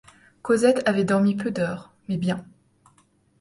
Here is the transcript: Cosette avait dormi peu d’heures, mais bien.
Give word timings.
Cosette 0.41 0.81
avait 0.89 1.03
dormi 1.03 1.35
peu 1.35 1.51
d’heures, 1.51 1.93
mais 2.09 2.17
bien. 2.17 2.43